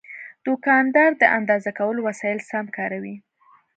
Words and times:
دوکاندار 0.45 1.11
د 1.21 1.23
اندازه 1.37 1.71
کولو 1.79 1.99
وسایل 2.07 2.39
سم 2.49 2.65
کاروي. 2.77 3.15